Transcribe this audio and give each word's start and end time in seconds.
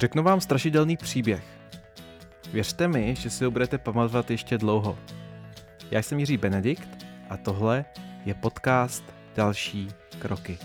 Řeknu 0.00 0.22
vám 0.22 0.40
strašidelný 0.40 0.96
příběh. 0.96 1.44
Věřte 2.52 2.88
mi, 2.88 3.14
že 3.18 3.30
si 3.30 3.44
ho 3.44 3.50
budete 3.50 3.78
pamatovat 3.78 4.30
ještě 4.30 4.58
dlouho. 4.58 4.98
Já 5.90 6.02
jsem 6.02 6.18
Jiří 6.18 6.36
Benedikt 6.36 7.06
a 7.30 7.36
tohle 7.36 7.84
je 8.24 8.34
podcast 8.34 9.04
Další 9.36 9.88
kroky. 10.18 10.58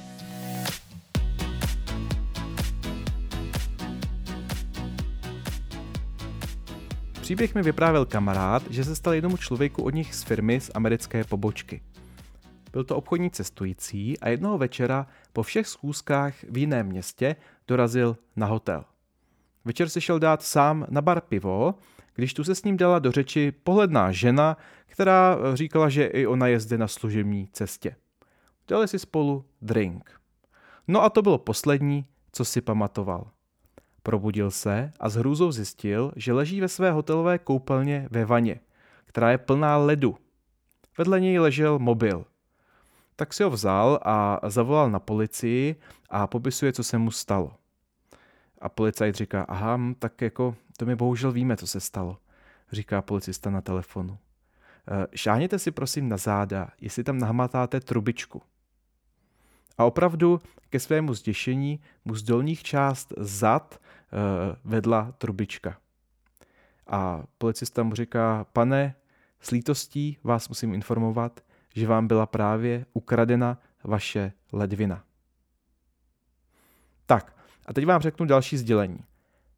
Příběh 7.22 7.56
mi 7.56 7.62
vyprávěl 7.62 8.06
kamarád, 8.06 8.64
že 8.70 8.84
se 8.84 8.96
stal 8.96 9.14
jednomu 9.14 9.38
člověku 9.38 9.84
od 9.84 9.94
nich 9.94 10.16
z 10.16 10.24
firmy 10.24 10.60
z 10.60 10.72
americké 10.74 11.24
pobočky. 11.24 11.82
Byl 12.72 12.84
to 12.84 12.96
obchodní 12.96 13.32
cestující 13.32 14.20
a 14.20 14.30
jednoho 14.30 14.58
večera 14.58 15.08
po 15.34 15.44
všech 15.44 15.68
schůzkách 15.68 16.34
v 16.50 16.58
jiném 16.58 16.88
městě 16.88 17.36
dorazil 17.68 18.18
na 18.36 18.48
hotel. 18.48 18.86
Večer 19.66 19.90
si 19.90 20.02
šel 20.02 20.20
dát 20.20 20.44
sám 20.44 20.86
na 20.90 21.02
bar 21.02 21.22
pivo, 21.22 21.76
když 22.16 22.34
tu 22.34 22.44
se 22.44 22.56
s 22.56 22.64
ním 22.64 22.78
dala 22.78 23.00
do 23.00 23.12
řeči 23.12 23.52
pohledná 23.52 24.12
žena, 24.12 24.58
která 24.86 25.38
říkala, 25.54 25.90
že 25.90 26.06
i 26.06 26.28
ona 26.28 26.48
je 26.48 26.60
zde 26.60 26.78
na 26.78 26.88
služební 26.88 27.48
cestě. 27.48 27.96
Dali 28.68 28.88
si 28.88 29.00
spolu 29.00 29.46
drink. 29.62 30.22
No 30.88 31.04
a 31.04 31.10
to 31.10 31.22
bylo 31.22 31.38
poslední, 31.38 32.06
co 32.32 32.46
si 32.46 32.62
pamatoval. 32.62 33.30
Probudil 34.04 34.52
se 34.52 34.92
a 35.00 35.10
s 35.10 35.16
hrůzou 35.16 35.52
zjistil, 35.52 36.12
že 36.16 36.34
leží 36.34 36.62
ve 36.62 36.68
své 36.68 36.92
hotelové 36.92 37.40
koupelně 37.40 38.08
ve 38.12 38.26
vaně, 38.26 38.60
která 39.06 39.32
je 39.32 39.38
plná 39.38 39.78
ledu. 39.78 40.18
Vedle 40.98 41.20
něj 41.20 41.40
ležel 41.40 41.80
mobil. 41.80 42.26
Tak 43.16 43.34
si 43.34 43.44
ho 43.44 43.50
vzal 43.50 44.00
a 44.02 44.40
zavolal 44.48 44.92
na 44.92 45.00
policii 45.00 45.76
a 46.10 46.28
popisuje, 46.28 46.74
co 46.74 46.84
se 46.84 46.98
mu 46.98 47.12
stalo. 47.12 47.52
A 48.66 48.70
policajt 48.70 49.16
říká, 49.16 49.42
aha, 49.44 49.80
tak 50.00 50.22
jako 50.22 50.56
to 50.78 50.86
my 50.86 50.96
bohužel 50.96 51.32
víme, 51.32 51.58
co 51.58 51.68
se 51.68 51.80
stalo, 51.80 52.18
říká 52.72 53.02
policista 53.02 53.50
na 53.50 53.62
telefonu. 53.62 54.18
E, 54.88 55.18
šáhněte 55.18 55.60
si 55.60 55.72
prosím 55.72 56.10
na 56.10 56.18
záda, 56.18 56.70
jestli 56.82 57.04
tam 57.04 57.18
nahmatáte 57.18 57.80
trubičku. 57.80 58.42
A 59.78 59.84
opravdu 59.84 60.42
ke 60.70 60.80
svému 60.80 61.14
zděšení 61.14 61.80
mu 62.06 62.16
z 62.16 62.24
dolních 62.24 62.64
část 62.64 63.14
zad 63.18 63.80
e, 63.80 63.80
vedla 64.64 65.12
trubička. 65.18 65.78
A 66.88 67.24
policista 67.38 67.84
mu 67.84 67.96
říká, 67.96 68.46
pane, 68.54 68.96
s 69.40 69.52
lítostí 69.52 70.18
vás 70.24 70.50
musím 70.50 70.74
informovat, 70.74 71.44
že 71.76 71.88
vám 71.88 72.08
byla 72.08 72.26
právě 72.26 72.86
ukradena 72.94 73.58
vaše 73.84 74.32
ledvina. 74.52 75.04
Tak, 77.06 77.35
a 77.66 77.74
teď 77.74 77.86
vám 77.86 78.02
řeknu 78.02 78.26
další 78.26 78.58
sdělení. 78.58 79.00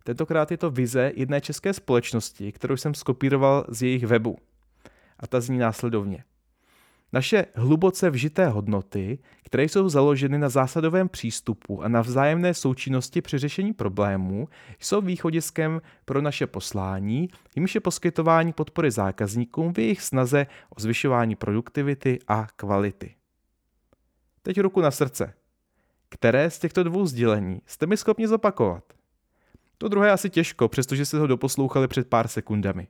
Tentokrát 0.04 0.52
je 0.52 0.58
to 0.58 0.72
vize 0.72 1.12
jedné 1.16 1.42
české 1.42 1.74
společnosti, 1.74 2.52
kterou 2.52 2.78
jsem 2.78 2.94
skopíroval 2.94 3.66
z 3.70 3.82
jejich 3.84 4.04
webu. 4.04 4.38
A 5.20 5.28
ta 5.28 5.42
zní 5.42 5.58
následovně. 5.58 6.24
Naše 7.14 7.46
hluboce 7.56 8.10
vžité 8.10 8.48
hodnoty, 8.48 9.20
které 9.44 9.64
jsou 9.64 9.90
založeny 9.90 10.38
na 10.38 10.50
zásadovém 10.50 11.10
přístupu 11.10 11.84
a 11.84 11.88
na 11.88 12.02
vzájemné 12.02 12.54
součinnosti 12.54 13.22
při 13.22 13.38
řešení 13.38 13.74
problémů, 13.74 14.48
jsou 14.80 15.02
východiskem 15.02 15.82
pro 16.06 16.22
naše 16.22 16.48
poslání, 16.48 17.30
jimž 17.56 17.76
je 17.76 17.82
poskytování 17.82 18.54
podpory 18.54 18.92
zákazníkům 18.92 19.74
v 19.74 19.80
jejich 19.80 20.02
snaze 20.02 20.48
o 20.70 20.82
zvyšování 20.82 21.36
produktivity 21.36 22.20
a 22.28 22.48
kvality. 22.56 23.16
Teď 24.42 24.60
ruku 24.60 24.82
na 24.82 24.92
srdce. 24.92 25.34
Které 26.10 26.50
z 26.50 26.60
těchto 26.60 26.84
dvou 26.84 27.06
sdělení 27.06 27.62
jste 27.66 27.86
mi 27.86 27.98
schopni 27.98 28.28
zopakovat? 28.28 28.84
To 29.78 29.88
druhé 29.88 30.12
asi 30.12 30.30
těžko, 30.30 30.68
přestože 30.68 31.06
jste 31.06 31.18
ho 31.18 31.28
doposlouchali 31.28 31.88
před 31.88 32.08
pár 32.08 32.28
sekundami. 32.28 32.88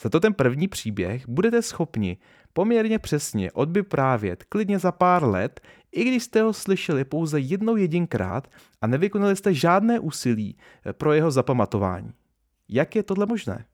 Za 0.00 0.08
to 0.08 0.20
ten 0.20 0.34
první 0.34 0.68
příběh 0.68 1.28
budete 1.28 1.62
schopni 1.62 2.18
poměrně 2.52 2.98
přesně 2.98 3.52
odvyprávět 3.52 4.44
klidně 4.44 4.78
za 4.78 4.92
pár 4.92 5.24
let, 5.24 5.60
i 5.92 6.04
když 6.04 6.22
jste 6.22 6.42
ho 6.42 6.52
slyšeli 6.52 7.04
pouze 7.04 7.40
jednou 7.40 7.76
jedinkrát 7.76 8.50
a 8.80 8.86
nevykonali 8.86 9.36
jste 9.36 9.54
žádné 9.54 10.00
úsilí 10.00 10.56
pro 10.92 11.12
jeho 11.12 11.30
zapamatování. 11.30 12.12
Jak 12.68 12.96
je 12.96 13.02
tohle 13.02 13.26
možné? 13.26 13.64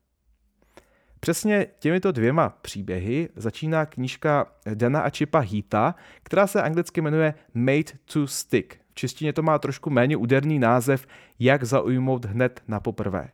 Přesně 1.26 1.66
těmito 1.78 2.12
dvěma 2.12 2.48
příběhy 2.48 3.28
začíná 3.36 3.86
knížka 3.86 4.46
Dana 4.74 5.00
a 5.00 5.10
Chipa 5.10 5.38
Heata, 5.38 5.94
která 6.22 6.46
se 6.46 6.62
anglicky 6.62 7.00
jmenuje 7.00 7.34
Made 7.54 7.92
to 8.12 8.26
Stick. 8.26 8.74
V 8.90 8.94
češtině 8.94 9.32
to 9.32 9.42
má 9.42 9.58
trošku 9.58 9.90
méně 9.90 10.16
úderný 10.16 10.58
název 10.58 11.06
Jak 11.38 11.64
zaujmout 11.64 12.24
hned 12.24 12.62
na 12.68 12.80
poprvé. 12.80 13.28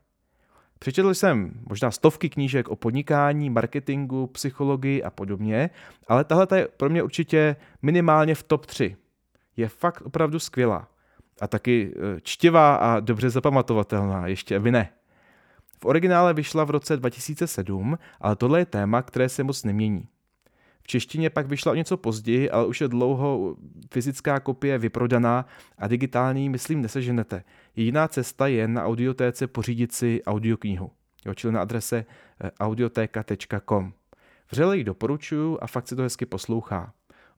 Přečetl 0.78 1.14
jsem 1.14 1.52
možná 1.68 1.90
stovky 1.90 2.28
knížek 2.28 2.68
o 2.68 2.76
podnikání, 2.76 3.50
marketingu, 3.50 4.26
psychologii 4.26 5.02
a 5.02 5.10
podobně, 5.10 5.70
ale 6.08 6.24
tahle 6.24 6.46
je 6.54 6.68
pro 6.76 6.90
mě 6.90 7.02
určitě 7.02 7.56
minimálně 7.82 8.34
v 8.34 8.42
top 8.42 8.66
3. 8.66 8.96
Je 9.56 9.68
fakt 9.68 10.02
opravdu 10.02 10.38
skvělá. 10.38 10.88
A 11.40 11.46
taky 11.46 11.94
e, 11.96 12.20
čtivá 12.20 12.74
a 12.74 13.00
dobře 13.00 13.30
zapamatovatelná, 13.30 14.26
ještě 14.26 14.58
vy 14.58 14.70
ne. 14.70 14.88
V 15.82 15.84
originále 15.84 16.34
vyšla 16.34 16.64
v 16.64 16.70
roce 16.70 16.96
2007, 16.96 17.98
ale 18.20 18.36
tohle 18.36 18.58
je 18.58 18.66
téma, 18.66 19.02
které 19.02 19.28
se 19.28 19.44
moc 19.44 19.64
nemění. 19.64 20.08
V 20.82 20.86
češtině 20.86 21.30
pak 21.30 21.46
vyšla 21.46 21.72
o 21.72 21.74
něco 21.74 21.96
později, 21.96 22.50
ale 22.50 22.66
už 22.66 22.80
je 22.80 22.88
dlouho 22.88 23.56
fyzická 23.92 24.40
kopie 24.40 24.78
vyprodaná 24.78 25.46
a 25.78 25.88
digitální, 25.88 26.48
myslím, 26.48 26.82
neseženete. 26.82 27.44
Jediná 27.76 28.08
cesta 28.08 28.46
je 28.46 28.68
na 28.68 28.84
audiotéce 28.84 29.46
pořídit 29.46 29.92
si 29.92 30.22
audioknihu, 30.26 30.90
jo, 31.26 31.34
čili 31.34 31.52
na 31.52 31.60
adrese 31.60 32.04
eh, 32.44 32.50
audioteka.com. 32.60 33.92
Vřele 34.50 34.78
ji 34.78 34.84
doporučuji 34.84 35.58
a 35.60 35.66
fakt 35.66 35.88
se 35.88 35.96
to 35.96 36.02
hezky 36.02 36.26
poslouchá. 36.26 36.92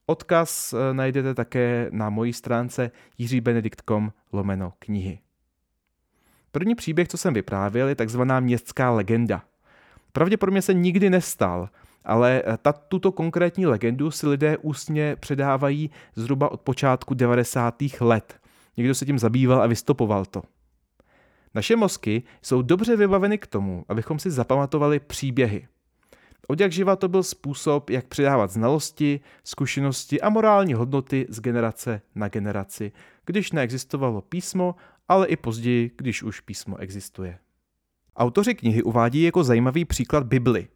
Odkaz 0.07 0.73
eh, 0.73 0.95
najdete 0.95 1.35
také 1.35 1.89
na 1.91 2.11
mojí 2.11 2.33
stránce 2.33 2.91
jiříbenedikt.com 3.19 4.13
lomeno 4.33 4.73
knihy. 4.79 5.24
První 6.55 6.75
příběh, 6.75 7.09
co 7.09 7.17
jsem 7.19 7.35
vyprávěl, 7.35 7.89
je 7.89 7.95
takzvaná 7.95 8.41
městská 8.41 8.91
legenda. 8.91 9.43
Pravděpodobně 10.13 10.63
se 10.63 10.75
nikdy 10.75 11.11
nestal, 11.11 11.69
ale 12.05 12.43
eh, 12.47 12.59
ta, 12.63 12.73
tuto 12.73 13.13
konkrétní 13.13 13.67
legendu 13.67 14.11
si 14.11 14.27
lidé 14.27 14.57
ústně 14.59 15.17
předávají 15.21 15.91
zhruba 16.15 16.53
od 16.53 16.61
počátku 16.61 17.15
90. 17.15 17.83
let. 18.01 18.41
Někdo 18.77 18.95
se 18.95 19.07
tím 19.07 19.19
zabýval 19.19 19.63
a 19.63 19.67
vystopoval 19.67 20.25
to. 20.25 20.43
Naše 21.55 21.77
mozky 21.77 22.23
jsou 22.43 22.63
dobře 22.63 22.97
vybaveny 22.97 23.39
k 23.39 23.47
tomu, 23.47 23.85
abychom 23.89 24.19
si 24.19 24.31
zapamatovali 24.31 25.01
příběhy. 25.01 25.69
Od 26.49 26.61
jak 26.61 26.73
živa 26.73 26.97
to 26.97 27.09
byl 27.09 27.23
způsob, 27.23 27.91
jak 27.91 28.07
předávat 28.07 28.51
znalosti, 28.51 29.21
zkušenosti 29.45 30.21
a 30.21 30.29
morální 30.29 30.75
hodnoty 30.75 31.27
z 31.29 31.41
generace 31.41 32.01
na 32.15 32.29
generaci, 32.29 32.93
když 33.27 33.53
neexistovalo 33.53 34.21
písmo, 34.21 34.75
ale 35.09 35.27
i 35.27 35.37
později, 35.37 35.91
když 35.97 36.23
už 36.23 36.41
písmo 36.41 36.77
existuje. 36.77 37.39
Autoři 38.17 38.55
knihy 38.55 38.83
uvádí 38.83 39.23
jako 39.23 39.45
zajímavý 39.45 39.85
příklad 39.85 40.25
Bibli, 40.25 40.69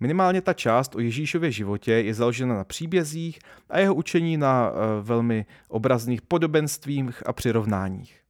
Minimálně 0.00 0.40
ta 0.40 0.52
část 0.52 0.94
o 0.94 1.00
Ježíšově 1.00 1.52
životě 1.52 1.92
je 1.92 2.14
založena 2.14 2.54
na 2.54 2.64
příbězích 2.64 3.38
a 3.70 3.78
jeho 3.78 3.94
učení 3.94 4.36
na 4.36 4.70
e, 4.70 5.02
velmi 5.02 5.46
obrazných 5.68 6.22
podobenstvích 6.22 7.26
a 7.26 7.32
přirovnáních. 7.32 8.20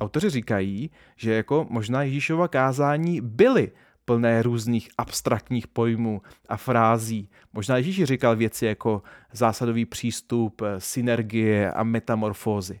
Autoři 0.00 0.30
říkají, 0.30 0.90
že 1.16 1.32
jako 1.32 1.66
možná 1.70 2.02
Ježíšova 2.02 2.48
kázání 2.48 3.20
byly 3.20 3.72
plné 4.04 4.42
různých 4.42 4.88
abstraktních 4.98 5.66
pojmů 5.66 6.22
a 6.48 6.56
frází. 6.56 7.30
Možná 7.52 7.76
Ježíš 7.76 8.04
říkal 8.04 8.36
věci 8.36 8.66
jako 8.66 9.02
zásadový 9.32 9.84
přístup, 9.84 10.62
e, 10.62 10.80
synergie 10.80 11.72
a 11.72 11.82
metamorfózy. 11.82 12.80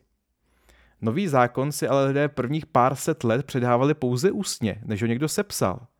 Nový 1.00 1.28
zákon 1.28 1.72
si 1.72 1.88
ale 1.88 2.06
lidé 2.06 2.28
prvních 2.28 2.66
pár 2.66 2.94
set 2.94 3.24
let 3.24 3.46
předávali 3.46 3.94
pouze 3.94 4.32
ústně, 4.32 4.82
než 4.84 5.02
ho 5.02 5.08
někdo 5.08 5.28
sepsal– 5.28 5.86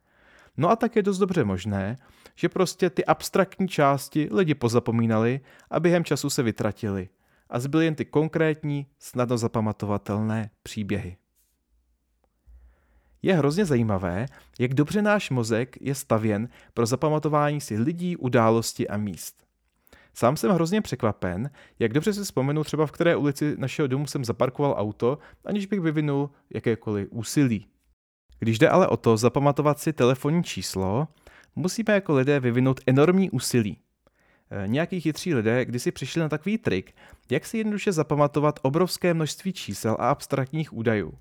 No 0.59 0.71
a 0.71 0.77
tak 0.77 0.97
je 0.97 1.03
dost 1.03 1.19
dobře 1.19 1.45
možné, 1.45 1.97
že 2.35 2.49
prostě 2.49 2.91
ty 2.91 3.05
abstraktní 3.05 3.69
části 3.69 4.29
lidi 4.33 4.55
pozapomínali 4.55 5.41
a 5.71 5.81
během 5.81 6.05
času 6.05 6.31
se 6.31 6.43
vytratili 6.43 7.09
a 7.51 7.61
zbyly 7.61 7.85
jen 7.85 7.95
ty 7.95 8.05
konkrétní, 8.05 8.87
snadno 8.99 9.39
zapamatovatelné 9.39 10.51
příběhy. 10.63 11.17
Je 13.23 13.35
hrozně 13.35 13.65
zajímavé, 13.65 14.27
jak 14.59 14.75
dobře 14.75 15.03
náš 15.03 15.31
mozek 15.31 15.77
je 15.81 15.95
stavěn 15.95 16.49
pro 16.75 16.87
zapamatování 16.87 17.61
si 17.61 17.79
lidí, 17.79 18.17
události 18.17 18.89
a 18.89 18.97
míst. 18.97 19.48
Sám 20.19 20.37
jsem 20.37 20.51
hrozně 20.51 20.81
překvapen, 20.81 21.51
jak 21.79 21.93
dobře 21.93 22.13
si 22.13 22.23
vzpomenu 22.25 22.65
třeba 22.65 22.87
v 22.87 22.93
které 22.93 23.17
ulici 23.17 23.55
našeho 23.59 23.89
domu 23.89 24.07
jsem 24.07 24.25
zaparkoval 24.25 24.75
auto, 24.79 25.19
aniž 25.45 25.67
bych 25.67 25.81
vyvinul 25.81 26.31
jakékoliv 26.55 27.09
úsilí. 27.11 27.67
Když 28.39 28.59
jde 28.59 28.69
ale 28.69 28.89
o 28.89 28.97
to 28.97 29.17
zapamatovat 29.17 29.79
si 29.79 29.93
telefonní 29.93 30.45
číslo, 30.45 31.09
musíme 31.57 31.95
jako 31.95 32.15
lidé 32.15 32.41
vyvinout 32.41 32.81
enormní 32.87 33.31
úsilí. 33.31 33.79
E, 34.51 34.69
nějaký 34.69 35.01
chytří 35.01 35.35
lidé 35.35 35.65
kdysi 35.65 35.93
přišli 35.93 36.21
na 36.21 36.29
takový 36.29 36.59
trik, 36.59 36.95
jak 37.31 37.47
si 37.47 37.59
jednoduše 37.59 37.93
zapamatovat 37.93 38.61
obrovské 38.63 39.15
množství 39.15 39.53
čísel 39.53 39.97
a 39.99 40.11
abstraktních 40.11 40.73
údajů. 40.73 41.19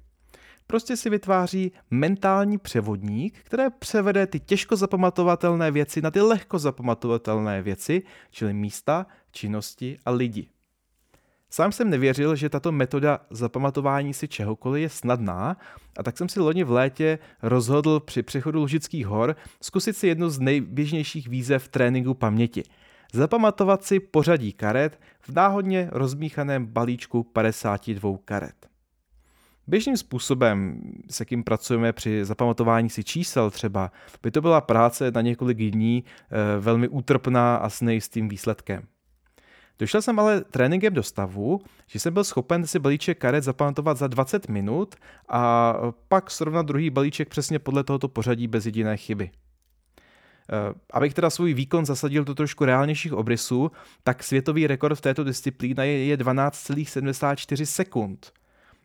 Prostě 0.67 0.97
si 0.97 1.09
vytváří 1.09 1.71
mentální 1.91 2.57
převodník, 2.57 3.39
které 3.43 3.69
převede 3.69 4.27
ty 4.27 4.39
těžko 4.39 4.75
zapamatovatelné 4.75 5.71
věci 5.71 6.01
na 6.01 6.11
ty 6.11 6.21
lehko 6.21 6.59
zapamatovatelné 6.59 7.61
věci, 7.61 8.03
čili 8.31 8.53
místa, 8.53 9.05
činnosti 9.31 9.97
a 10.05 10.11
lidi. 10.11 10.49
Sám 11.49 11.71
jsem 11.71 11.89
nevěřil, 11.89 12.35
že 12.35 12.49
tato 12.49 12.71
metoda 12.71 13.19
zapamatování 13.29 14.13
si 14.13 14.27
čehokoliv 14.27 14.81
je 14.81 14.89
snadná, 14.89 15.57
a 15.97 16.03
tak 16.03 16.17
jsem 16.17 16.29
si 16.29 16.39
loni 16.39 16.63
v 16.63 16.71
létě 16.71 17.19
rozhodl 17.41 17.99
při 17.99 18.23
přechodu 18.23 18.59
Lužických 18.59 19.07
hor 19.07 19.35
zkusit 19.61 19.97
si 19.97 20.07
jednu 20.07 20.29
z 20.29 20.39
nejběžnějších 20.39 21.27
výzev 21.27 21.67
tréninku 21.67 22.13
paměti. 22.13 22.63
Zapamatovat 23.13 23.83
si 23.83 23.99
pořadí 23.99 24.53
karet 24.53 24.99
v 25.19 25.29
náhodně 25.29 25.89
rozmíchaném 25.91 26.65
balíčku 26.65 27.23
52 27.23 28.17
karet. 28.25 28.76
Běžným 29.67 29.97
způsobem, 29.97 30.81
s 31.09 31.19
jakým 31.19 31.43
pracujeme 31.43 31.93
při 31.93 32.25
zapamatování 32.25 32.89
si 32.89 33.03
čísel 33.03 33.51
třeba, 33.51 33.91
by 34.23 34.31
to 34.31 34.41
byla 34.41 34.61
práce 34.61 35.11
na 35.11 35.21
několik 35.21 35.57
dní, 35.57 36.03
eh, 36.03 36.59
velmi 36.59 36.87
útrpná 36.87 37.55
a 37.55 37.69
s 37.69 37.81
nejistým 37.81 38.29
výsledkem. 38.29 38.83
Došel 39.79 40.01
jsem 40.01 40.19
ale 40.19 40.41
tréninkem 40.41 40.93
do 40.93 41.03
stavu, 41.03 41.61
že 41.87 41.99
jsem 41.99 42.13
byl 42.13 42.23
schopen 42.23 42.67
si 42.67 42.79
balíček 42.79 43.17
karet 43.17 43.43
zapamatovat 43.43 43.97
za 43.97 44.07
20 44.07 44.49
minut 44.49 44.95
a 45.29 45.73
pak 46.07 46.31
srovnat 46.31 46.65
druhý 46.65 46.89
balíček 46.89 47.29
přesně 47.29 47.59
podle 47.59 47.83
tohoto 47.83 48.07
pořadí 48.07 48.47
bez 48.47 48.65
jediné 48.65 48.97
chyby. 48.97 49.31
Eh, 50.51 50.73
abych 50.93 51.13
teda 51.13 51.29
svůj 51.29 51.53
výkon 51.53 51.85
zasadil 51.85 52.23
do 52.23 52.35
trošku 52.35 52.65
reálnějších 52.65 53.13
obrysů, 53.13 53.71
tak 54.03 54.23
světový 54.23 54.67
rekord 54.67 54.97
v 54.97 55.01
této 55.01 55.23
disciplíně 55.23 55.85
je 55.85 56.17
12,74 56.17 57.65
sekund. 57.65 58.31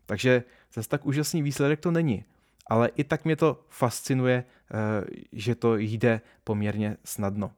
Takže 0.06 0.43
zase 0.74 0.88
tak 0.88 1.06
úžasný 1.06 1.42
výsledek 1.42 1.80
to 1.80 1.90
není. 1.90 2.24
Ale 2.66 2.88
i 2.88 3.04
tak 3.04 3.24
mě 3.24 3.36
to 3.36 3.64
fascinuje, 3.69 4.44
eh, 4.44 5.04
že 5.32 5.54
to 5.54 5.76
jde 5.76 6.20
poměrně 6.44 6.96
snadno. 7.04 7.50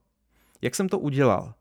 Jak 0.62 0.74
jsem 0.74 0.88
to 0.88 0.98
udělal? 0.98 1.54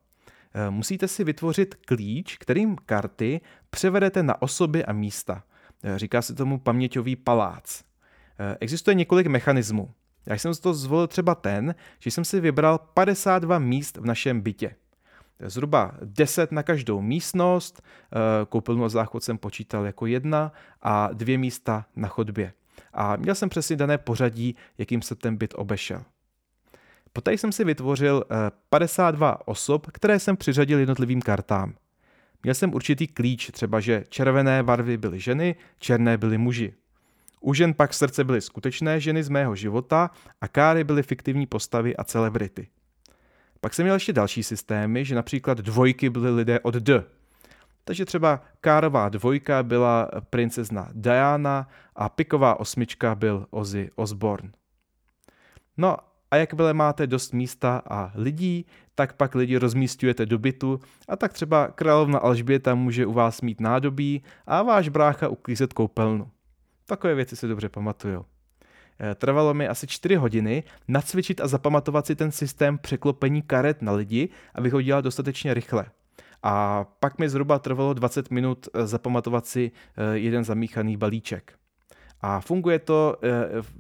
Eh, 0.53 0.69
musíte 0.69 1.07
si 1.07 1.23
vytvořit 1.23 1.75
klíč, 1.75 2.37
kterým 2.37 2.75
karty 2.75 3.41
převedete 3.69 4.23
na 4.23 4.41
osoby 4.41 4.85
a 4.85 4.93
místa. 4.93 5.43
Eh, 5.83 5.99
říká 5.99 6.21
se 6.21 6.35
tomu 6.35 6.59
paměťový 6.59 7.15
palác. 7.15 7.83
Existuje 8.59 8.95
několik 8.95 9.27
mechanismů. 9.27 9.91
Já 10.25 10.35
jsem 10.35 10.53
to 10.53 10.73
zvolil 10.73 11.07
třeba 11.07 11.35
ten, 11.35 11.75
že 11.99 12.11
jsem 12.11 12.25
si 12.25 12.39
vybral 12.39 12.77
52 12.77 13.59
míst 13.59 13.97
v 13.97 14.05
našem 14.05 14.41
bytě. 14.41 14.75
Zhruba 15.45 15.91
10 16.03 16.51
na 16.51 16.63
každou 16.63 17.01
místnost, 17.01 17.81
koupelnu 18.49 18.85
a 18.85 18.89
záchod 18.89 19.23
jsem 19.23 19.37
počítal 19.37 19.85
jako 19.85 20.05
jedna 20.05 20.51
a 20.81 21.09
dvě 21.13 21.37
místa 21.37 21.85
na 21.95 22.07
chodbě. 22.07 22.53
A 22.93 23.15
měl 23.15 23.35
jsem 23.35 23.49
přesně 23.49 23.75
dané 23.75 23.97
pořadí, 23.97 24.55
jakým 24.77 25.01
se 25.01 25.15
ten 25.15 25.35
byt 25.35 25.53
obešel. 25.57 26.03
Poté 27.13 27.33
jsem 27.33 27.51
si 27.51 27.63
vytvořil 27.63 28.23
52 28.69 29.31
eh, 29.31 29.43
osob, 29.45 29.87
které 29.91 30.19
jsem 30.19 30.37
přiřadil 30.37 30.79
jednotlivým 30.79 31.21
kartám. 31.21 31.73
Měl 32.43 32.55
jsem 32.55 32.73
určitý 32.73 33.07
klíč, 33.07 33.51
třeba 33.51 33.79
že 33.79 34.03
červené 34.09 34.63
barvy 34.63 34.97
byly 34.97 35.19
ženy, 35.19 35.55
černé 35.79 36.17
byly 36.17 36.37
muži. 36.37 36.73
U 37.41 37.53
žen 37.53 37.73
pak 37.73 37.93
srdce 37.93 38.23
byly 38.23 38.41
skutečné 38.41 38.99
ženy 38.99 39.23
z 39.23 39.29
mého 39.29 39.55
života 39.55 40.09
a 40.41 40.47
káry 40.47 40.83
byly 40.83 41.03
fiktivní 41.03 41.45
postavy 41.45 41.95
a 41.95 42.03
celebrity. 42.03 42.67
Pak 43.63 43.73
jsem 43.73 43.85
měl 43.85 43.95
ještě 43.95 44.13
další 44.13 44.43
systémy, 44.43 45.05
že 45.05 45.15
například 45.15 45.57
dvojky 45.57 46.09
byly 46.09 46.31
lidé 46.31 46.59
od 46.59 46.75
D. 46.75 47.03
Takže 47.83 48.05
třeba 48.05 48.41
kárová 48.61 49.09
dvojka 49.09 49.63
byla 49.63 50.09
princezna 50.29 50.89
Diana 50.93 51.67
a 51.95 52.09
piková 52.09 52.59
osmička 52.59 53.15
byl 53.15 53.47
Ozzy 53.49 53.89
Osbourne. 53.95 54.51
No 55.77 55.97
a 56.31 56.35
jakmile 56.35 56.73
máte 56.73 57.07
dost 57.07 57.33
místa 57.33 57.81
a 57.89 58.11
lidí, 58.15 58.65
tak 58.95 59.13
pak 59.13 59.35
lidi 59.35 59.57
rozmístujete 59.57 60.25
do 60.25 60.39
bytu 60.39 60.79
a 61.07 61.15
tak 61.15 61.33
třeba 61.33 61.67
královna 61.67 62.19
Alžběta 62.19 62.75
může 62.75 63.05
u 63.05 63.13
vás 63.13 63.41
mít 63.41 63.61
nádobí 63.61 64.23
a 64.47 64.63
váš 64.63 64.89
brácha 64.89 65.27
uklízet 65.27 65.73
koupelnu. 65.73 66.31
Takové 66.85 67.15
věci 67.15 67.35
si 67.35 67.47
dobře 67.47 67.69
pamatuju. 67.69 68.25
Eh, 68.99 69.15
trvalo 69.15 69.53
mi 69.53 69.67
asi 69.67 69.87
4 69.87 70.15
hodiny 70.15 70.63
nacvičit 70.87 71.41
a 71.41 71.47
zapamatovat 71.47 72.05
si 72.05 72.15
ten 72.15 72.31
systém 72.31 72.77
překlopení 72.77 73.41
karet 73.41 73.81
na 73.81 73.91
lidi, 73.91 74.29
abych 74.55 74.73
ho 74.73 74.81
dělal 74.81 75.01
dostatečně 75.01 75.53
rychle. 75.53 75.85
A 76.43 76.85
pak 76.99 77.19
mi 77.19 77.29
zhruba 77.29 77.59
trvalo 77.59 77.93
20 77.93 78.31
minut 78.31 78.67
eh, 78.73 78.87
zapamatovat 78.87 79.45
si 79.45 79.71
eh, 79.71 80.17
jeden 80.17 80.43
zamíchaný 80.43 80.97
balíček. 80.97 81.53
A 82.25 82.39
funguje 82.39 82.79
to, 82.79 83.17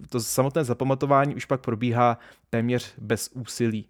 to 0.09 0.19
samotné 0.19 0.63
zapamatování 0.63 1.35
už 1.35 1.45
pak 1.45 1.61
probíhá 1.61 2.17
téměř 2.49 2.93
bez 2.97 3.29
úsilí. 3.33 3.87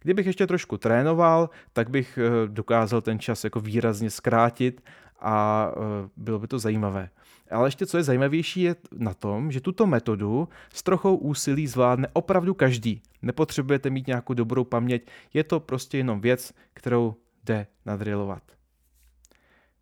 Kdybych 0.00 0.26
ještě 0.26 0.46
trošku 0.46 0.76
trénoval, 0.76 1.50
tak 1.72 1.90
bych 1.90 2.18
dokázal 2.46 3.00
ten 3.00 3.18
čas 3.18 3.44
jako 3.44 3.60
výrazně 3.60 4.10
zkrátit 4.10 4.80
a 5.20 5.68
bylo 6.16 6.38
by 6.38 6.46
to 6.46 6.58
zajímavé. 6.58 7.10
Ale 7.50 7.66
ještě 7.66 7.86
co 7.86 7.96
je 7.96 8.02
zajímavější 8.02 8.62
je 8.62 8.76
na 8.92 9.14
tom, 9.14 9.52
že 9.52 9.60
tuto 9.60 9.86
metodu 9.86 10.48
s 10.74 10.82
trochou 10.82 11.16
úsilí 11.16 11.66
zvládne 11.66 12.08
opravdu 12.12 12.54
každý. 12.54 13.02
Nepotřebujete 13.22 13.90
mít 13.90 14.06
nějakou 14.06 14.34
dobrou 14.34 14.64
paměť, 14.64 15.10
je 15.34 15.44
to 15.44 15.60
prostě 15.60 15.98
jenom 15.98 16.20
věc, 16.20 16.54
kterou 16.74 17.14
jde 17.44 17.66
nadrilovat. 17.86 18.42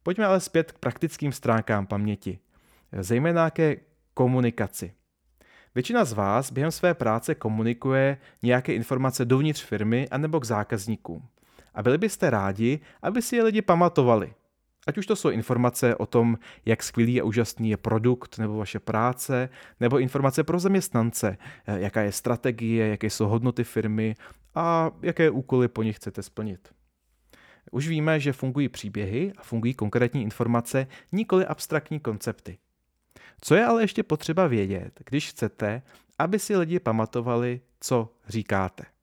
Pojďme 0.02 0.26
ale 0.26 0.40
zpět 0.40 0.72
k 0.72 0.78
praktickým 0.78 1.32
stránkám 1.32 1.86
paměti. 1.86 2.38
Zejména 3.00 3.50
ke 3.50 3.76
komunikaci. 4.14 4.92
Většina 5.74 6.04
z 6.04 6.12
vás 6.12 6.52
během 6.52 6.70
své 6.70 6.94
práce 6.94 7.34
komunikuje 7.34 8.18
nějaké 8.42 8.74
informace 8.74 9.24
dovnitř 9.24 9.64
firmy 9.64 10.08
anebo 10.10 10.40
k 10.40 10.44
zákazníkům. 10.44 11.28
A 11.74 11.82
byli 11.82 11.98
byste 11.98 12.30
rádi, 12.30 12.80
aby 13.02 13.22
si 13.22 13.36
je 13.36 13.42
lidi 13.42 13.62
pamatovali. 13.62 14.34
Ať 14.86 14.98
už 14.98 15.06
to 15.06 15.16
jsou 15.16 15.30
informace 15.30 15.96
o 15.96 16.06
tom, 16.06 16.38
jak 16.64 16.82
skvělý 16.82 17.20
a 17.20 17.24
úžasný 17.24 17.70
je 17.70 17.76
produkt 17.76 18.38
nebo 18.38 18.56
vaše 18.56 18.78
práce, 18.78 19.48
nebo 19.80 19.98
informace 19.98 20.44
pro 20.44 20.58
zaměstnance, 20.58 21.38
eh, 21.66 21.80
jaká 21.80 22.02
je 22.02 22.12
strategie, 22.12 22.88
jaké 22.88 23.10
jsou 23.10 23.26
hodnoty 23.26 23.64
firmy 23.64 24.14
a 24.54 24.90
jaké 25.02 25.30
úkoly 25.30 25.68
po 25.68 25.82
nich 25.82 25.96
chcete 25.96 26.22
splnit. 26.22 26.68
Už 27.70 27.88
víme, 27.88 28.20
že 28.20 28.32
fungují 28.32 28.68
příběhy 28.68 29.32
a 29.36 29.42
fungují 29.42 29.74
konkrétní 29.74 30.22
informace, 30.22 30.86
nikoli 31.12 31.46
abstraktní 31.46 32.00
koncepty. 32.00 32.58
Co 33.40 33.54
je 33.54 33.64
ale 33.64 33.82
ještě 33.82 34.02
potřeba 34.02 34.46
vědět, 34.46 35.00
když 35.06 35.30
chcete, 35.30 35.82
aby 36.18 36.38
si 36.38 36.56
lidi 36.56 36.80
pamatovali, 36.80 37.60
co 37.80 38.12
říkáte. 38.28 38.95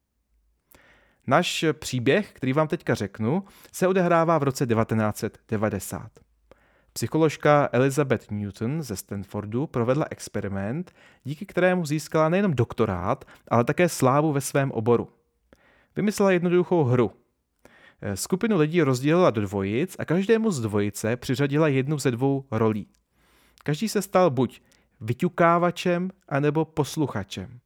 Náš 1.28 1.66
příběh, 1.74 2.34
který 2.34 2.54
vám 2.54 2.68
teďka 2.68 2.96
řeknu, 2.96 3.44
se 3.72 3.88
odehrává 3.88 4.38
v 4.38 4.44
roce 4.44 4.68
1990. 4.68 6.12
Psycholožka 6.94 7.70
Elizabeth 7.72 8.32
Newton 8.32 8.84
ze 8.84 8.96
Stanfordu 8.96 9.68
provedla 9.68 10.06
experiment, 10.12 10.92
díky 11.24 11.46
kterému 11.46 11.86
získala 11.86 12.30
nejenom 12.30 12.54
doktorát, 12.54 13.26
ale 13.48 13.64
také 13.64 13.90
slávu 13.90 14.34
ve 14.34 14.42
svém 14.42 14.72
oboru. 14.72 15.10
Vymyslela 15.96 16.32
jednoduchou 16.32 16.84
hru. 16.84 17.12
Skupinu 18.16 18.58
lidí 18.58 18.82
rozdělila 18.82 19.30
do 19.30 19.42
dvojic 19.42 19.96
a 20.00 20.06
každému 20.06 20.52
z 20.52 20.62
dvojice 20.62 21.16
přiřadila 21.18 21.68
jednu 21.68 21.98
ze 21.98 22.12
dvou 22.12 22.46
rolí. 22.52 22.88
Každý 23.64 23.90
se 23.90 24.02
stal 24.02 24.30
buď 24.30 24.62
vyťukávačem, 25.02 26.10
anebo 26.30 26.66
posluchačem. 26.66 27.60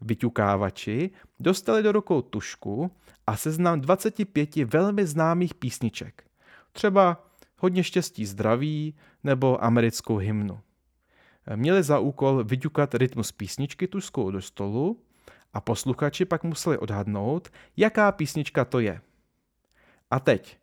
Vyťukávači 0.00 1.10
dostali 1.40 1.82
do 1.82 1.92
rukou 1.92 2.22
tušku 2.22 2.90
a 3.26 3.36
seznam 3.36 3.80
25 3.80 4.56
velmi 4.56 5.06
známých 5.06 5.54
písniček. 5.54 6.24
Třeba 6.72 7.26
Hodně 7.58 7.84
štěstí 7.84 8.26
zdraví 8.26 8.94
nebo 9.24 9.64
americkou 9.64 10.16
hymnu. 10.16 10.60
Měli 11.56 11.82
za 11.82 11.98
úkol 11.98 12.44
vyťukat 12.44 12.94
rytmus 12.94 13.32
písničky 13.32 13.88
tuškou 13.88 14.30
do 14.30 14.42
stolu 14.42 15.02
a 15.52 15.60
posluchači 15.60 16.24
pak 16.24 16.44
museli 16.44 16.78
odhadnout, 16.78 17.48
jaká 17.76 18.12
písnička 18.12 18.64
to 18.64 18.80
je. 18.80 19.00
A 20.10 20.20
teď, 20.20 20.58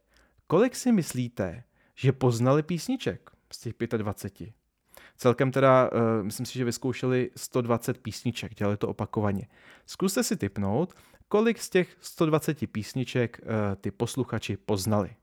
kolik 0.47 0.75
si 0.75 0.91
myslíte, 0.91 1.63
že 1.95 2.11
poznali 2.11 2.63
písniček? 2.63 3.29
z 3.53 3.59
těch 3.59 3.73
25. 3.97 4.53
Celkem 5.17 5.51
teda, 5.51 5.89
uh, 5.91 5.99
myslím 6.23 6.45
si, 6.45 6.53
že 6.53 6.65
vyzkoušeli 6.65 7.31
120 7.35 7.97
písniček, 7.97 8.55
dělali 8.55 8.77
to 8.77 8.87
opakovaně. 8.87 9.47
Zkuste 9.85 10.23
si 10.23 10.37
typnout, 10.37 10.93
kolik 11.27 11.59
z 11.59 11.69
těch 11.69 11.97
120 11.99 12.71
písniček 12.71 13.39
uh, 13.43 13.49
ty 13.81 13.91
posluchači 13.91 14.57
poznali. 14.57 15.15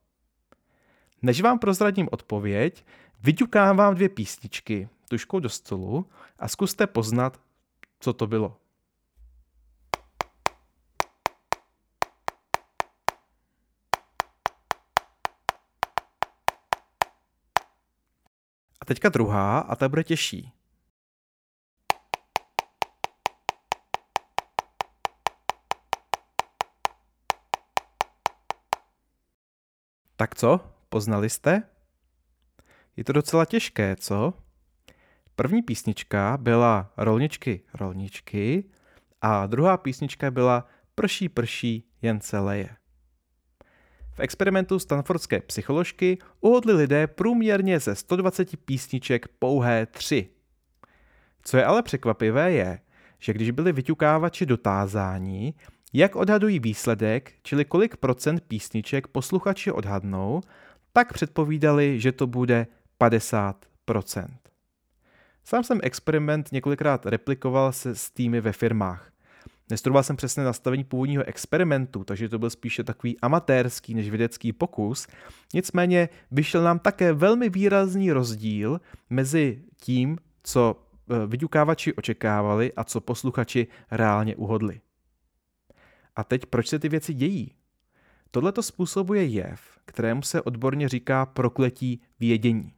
Než 1.23 1.41
vám 1.41 1.59
prozradím 1.59 2.09
odpověď, 2.13 2.85
vyťukám 3.23 3.77
vám 3.77 3.95
dvě 3.95 4.09
písničky 4.09 4.89
tuškou 5.09 5.41
do 5.41 5.49
stolu 5.49 6.07
a 6.39 6.49
zkuste 6.49 6.87
poznat, 6.87 7.41
co 8.01 8.13
to 8.13 8.27
bylo. 8.27 8.60
teďka 18.91 19.09
druhá 19.09 19.59
a 19.59 19.77
ta 19.77 19.89
bude 19.89 20.05
těžší. 20.05 20.53
Tak 30.17 30.35
co? 30.35 30.61
Poznali 30.89 31.31
jste? 31.31 31.63
Je 32.97 33.05
to 33.05 33.13
docela 33.13 33.45
těžké, 33.45 33.97
co? 33.97 34.35
První 35.37 35.63
písnička 35.63 36.37
byla 36.37 36.93
Rolničky, 36.97 37.63
rolničky 37.75 38.71
a 39.21 39.47
druhá 39.47 39.77
písnička 39.77 40.31
byla 40.31 40.69
Prší, 40.95 41.29
prší, 41.29 41.91
jen 42.03 42.21
se 42.21 42.39
leje. 42.39 42.80
V 44.21 44.23
experimentu 44.23 44.79
stanfordské 44.79 45.41
psycholožky 45.41 46.19
uhodli 46.41 46.73
lidé 46.73 47.07
průměrně 47.07 47.81
ze 47.81 47.95
120 47.95 48.57
písniček 48.57 49.29
pouhé 49.29 49.87
tři. 49.87 50.29
Co 51.43 51.57
je 51.57 51.65
ale 51.65 51.83
překvapivé 51.83 52.53
je, 52.53 52.79
že 53.19 53.33
když 53.33 53.51
byli 53.51 53.73
vyťukávači 53.73 54.47
dotázáni, 54.47 55.55
jak 55.93 56.17
odhadují 56.17 56.59
výsledek, 56.59 57.33
čili 57.43 57.65
kolik 57.65 57.97
procent 57.97 58.41
písniček 58.49 59.07
posluchači 59.07 59.73
odhadnou, 59.73 60.41
tak 60.93 61.13
předpovídali, 61.13 62.01
že 62.01 62.13
to 62.13 62.27
bude 62.27 62.67
50% 63.01 64.27
Sám 65.45 65.65
jsem 65.65 65.81
experiment 65.83 66.53
několikrát 66.53 67.07
replikoval 67.07 67.73
se 67.73 67.95
s 67.95 68.11
týmy 68.11 68.41
ve 68.41 68.53
firmách. 68.53 69.13
Nestudoval 69.71 70.03
jsem 70.03 70.17
přesně 70.17 70.45
nastavení 70.45 70.85
původního 70.85 71.25
experimentu, 71.25 72.05
takže 72.05 72.29
to 72.29 72.39
byl 72.39 72.51
spíše 72.51 72.85
takový 72.85 73.21
amatérský 73.21 73.95
než 73.95 74.11
vědecký 74.11 74.53
pokus. 74.53 75.07
Nicméně 75.55 76.09
vyšel 76.31 76.63
nám 76.63 76.79
také 76.79 77.13
velmi 77.13 77.49
výrazný 77.49 78.13
rozdíl 78.13 78.81
mezi 79.11 79.63
tím, 79.77 80.19
co 80.43 80.77
e, 81.11 81.27
vyďukávači 81.27 81.95
očekávali 81.95 82.73
a 82.73 82.85
co 82.85 83.01
posluchači 83.01 83.67
reálně 83.91 84.37
uhodli. 84.37 84.81
A 86.17 86.25
teď 86.25 86.47
proč 86.47 86.69
se 86.69 86.79
ty 86.79 86.89
věci 86.89 87.15
dějí? 87.15 87.55
Tohle 88.31 88.53
to 88.53 88.63
způsobuje 88.63 89.25
jev, 89.25 89.61
kterému 89.85 90.23
se 90.23 90.43
odborně 90.43 90.89
říká 90.89 91.27
prokletí 91.27 92.03
vědění. 92.21 92.73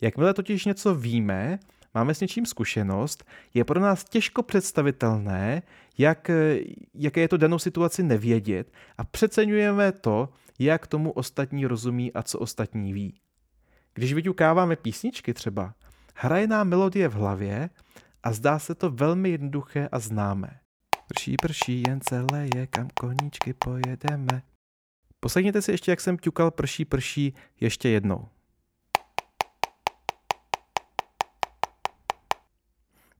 Jakmile 0.00 0.34
totiž 0.34 0.64
něco 0.64 0.94
víme, 0.94 1.58
máme 1.94 2.14
s 2.14 2.20
něčím 2.20 2.46
zkušenost, 2.46 3.24
je 3.54 3.64
pro 3.64 3.80
nás 3.80 4.04
těžko 4.04 4.42
představitelné, 4.42 5.62
jak, 5.98 6.30
jaké 6.94 7.20
je 7.20 7.28
to 7.28 7.36
danou 7.36 7.58
situaci 7.58 8.02
nevědět 8.02 8.72
a 8.98 9.04
přeceňujeme 9.04 9.92
to, 9.92 10.28
jak 10.58 10.86
tomu 10.86 11.12
ostatní 11.12 11.66
rozumí 11.66 12.12
a 12.12 12.22
co 12.22 12.38
ostatní 12.38 12.92
ví. 12.92 13.20
Když 13.94 14.12
vyťukáváme 14.12 14.76
písničky 14.76 15.34
třeba, 15.34 15.74
hraje 16.14 16.46
nám 16.46 16.68
melodie 16.68 17.08
v 17.08 17.12
hlavě 17.12 17.70
a 18.22 18.32
zdá 18.32 18.58
se 18.58 18.74
to 18.74 18.90
velmi 18.90 19.30
jednoduché 19.30 19.88
a 19.92 19.98
známé. 19.98 20.60
Prší, 21.06 21.36
prší, 21.42 21.82
jen 21.88 22.00
celé 22.00 22.48
je, 22.56 22.66
kam 22.66 22.88
koníčky 23.00 23.52
pojedeme. 23.52 24.42
Poslechněte 25.20 25.62
si 25.62 25.70
ještě, 25.70 25.92
jak 25.92 26.00
jsem 26.00 26.18
ťukal 26.18 26.50
prší, 26.50 26.84
prší 26.84 27.34
ještě 27.60 27.88
jednou. 27.88 28.28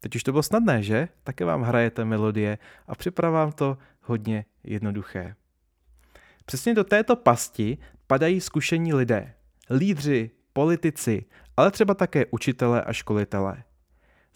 Teď 0.00 0.16
už 0.16 0.22
to 0.22 0.32
bylo 0.32 0.42
snadné, 0.42 0.82
že? 0.82 1.08
Také 1.24 1.44
vám 1.44 1.62
hrajete 1.62 2.04
melodie 2.04 2.58
a 2.86 2.94
připravám 2.94 3.52
to 3.52 3.78
hodně 4.02 4.44
jednoduché. 4.64 5.34
Přesně 6.44 6.74
do 6.74 6.84
této 6.84 7.16
pasti 7.16 7.78
padají 8.06 8.40
zkušení 8.40 8.94
lidé. 8.94 9.34
Lídři, 9.70 10.30
politici, 10.52 11.24
ale 11.56 11.70
třeba 11.70 11.94
také 11.94 12.26
učitelé 12.30 12.82
a 12.82 12.92
školitelé. 12.92 13.64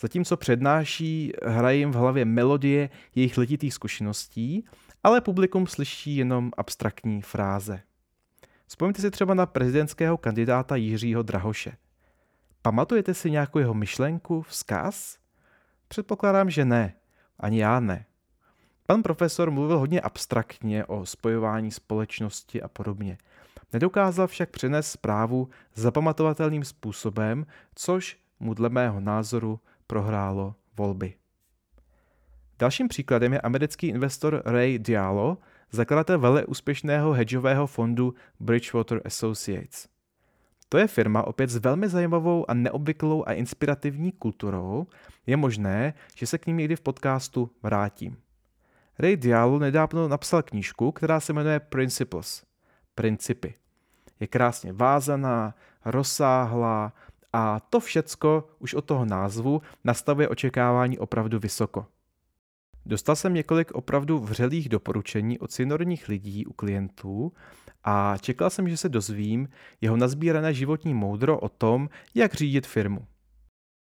Zatímco 0.01 0.37
přednáší, 0.37 1.33
hrají 1.47 1.81
jim 1.81 1.91
v 1.91 1.95
hlavě 1.95 2.25
melodie 2.25 2.91
jejich 3.15 3.39
letitých 3.39 3.75
zkušeností, 3.75 4.65
ale 5.03 5.21
publikum 5.21 5.67
slyší 5.67 6.17
jenom 6.17 6.51
abstraktní 6.57 7.23
fráze. 7.23 7.81
Vzpomeňte 8.67 9.03
si 9.03 9.11
třeba 9.11 9.35
na 9.35 9.47
prezidentského 9.47 10.17
kandidáta 10.17 10.77
Jiřího 10.77 11.23
Drahoše. 11.23 11.73
Pamatujete 12.63 13.15
si 13.15 13.31
nějakou 13.31 13.59
jeho 13.59 13.75
myšlenku, 13.75 14.43
vzkaz? 14.43 15.19
Předpokládám, 15.95 16.51
že 16.51 16.65
ne. 16.65 16.95
Ani 17.41 17.61
já 17.61 17.81
ne. 17.81 18.07
Pan 18.87 19.03
profesor 19.03 19.51
mluvil 19.51 19.79
hodně 19.79 20.01
abstraktně 20.01 20.85
o 20.85 21.07
spojování 21.07 21.71
společnosti 21.71 22.63
a 22.63 22.69
podobně. 22.69 23.19
Nedokázal 23.73 24.27
však 24.27 24.51
přenést 24.51 24.91
zprávu 24.91 25.49
zapamatovatelným 25.75 26.65
způsobem, 26.65 27.47
což 27.75 28.19
mu 28.41 28.55
dle 28.55 28.69
mého 28.69 29.01
názoru 29.01 29.61
prohrálo 29.87 30.55
volby. 30.77 31.15
Dalším 32.59 32.89
příkladem 32.89 33.33
je 33.33 33.41
americký 33.41 33.87
investor 33.87 34.43
Ray 34.45 34.79
Diallo, 34.79 35.39
zakladatel 35.71 36.19
vele 36.19 36.47
úspěšného 36.47 37.13
hedžového 37.13 37.67
fondu 37.67 38.15
Bridgewater 38.41 39.01
Associates. 39.05 39.94
To 40.75 40.79
je 40.79 40.87
firma 40.87 41.27
opět 41.27 41.51
s 41.51 41.57
velmi 41.57 41.89
zajímavou 41.89 42.51
a 42.51 42.55
neobvyklou 42.55 43.25
a 43.27 43.33
inspirativní 43.33 44.13
kulturou. 44.13 44.87
Je 45.27 45.37
možné, 45.37 45.95
že 46.15 46.27
se 46.27 46.39
k 46.39 46.47
ním 46.47 46.57
někdy 46.57 46.77
v 46.77 46.81
podcastu 46.81 47.51
vrátím. 47.63 48.17
Ray 48.99 49.17
Diallo 49.17 49.59
nedávno 49.59 50.09
napsal 50.09 50.43
knížku, 50.43 50.93
která 50.93 51.21
se 51.21 51.33
jmenuje 51.33 51.61
Principles. 51.61 52.45
Principy. 52.95 53.55
Je 54.21 54.27
krásně 54.27 54.73
vázaná, 54.73 55.55
rozsáhlá 55.85 56.93
a 57.33 57.61
to 57.61 57.81
všecko 57.81 58.49
už 58.59 58.75
od 58.75 58.85
toho 58.85 59.05
názvu 59.05 59.63
nastavuje 59.85 60.29
očekávání 60.29 60.99
opravdu 60.99 61.39
vysoko. 61.39 61.87
Dostal 62.87 63.17
jsem 63.17 63.35
několik 63.35 63.73
opravdu 63.73 64.19
vřelých 64.19 64.69
doporučení 64.69 65.39
od 65.39 65.53
seniorních 65.53 66.09
lidí 66.09 66.47
u 66.47 66.53
klientů 66.53 67.33
a 67.85 68.17
čekal 68.21 68.51
jsem, 68.51 68.69
že 68.69 68.77
se 68.77 68.89
dozvím 68.89 69.49
jeho 69.81 69.97
nazbírané 69.97 70.55
životní 70.55 70.95
moudro 70.95 71.39
o 71.39 71.49
tom, 71.49 71.89
jak 72.15 72.35
řídit 72.35 72.67
firmu. 72.67 73.07